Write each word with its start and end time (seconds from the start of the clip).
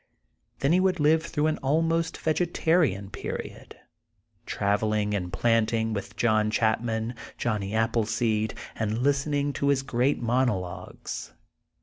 Then 0.61 0.71
he 0.71 0.79
would 0.79 0.99
live 0.99 1.21
through 1.23 1.45
an 1.45 1.59
almost 1.59 2.17
vege 2.17 2.51
tarian 2.53 3.11
period, 3.11 3.75
travelling 4.47 5.13
and 5.13 5.31
planting 5.31 5.93
with 5.93 6.15
John 6.15 6.49
Chapman— 6.49 7.13
johnny 7.37 7.75
Appleseed, 7.75 8.55
and 8.75 9.03
lis 9.03 9.25
tening 9.27 9.53
to 9.53 9.67
his 9.67 9.83
great 9.83 10.19
monologues. 10.19 11.33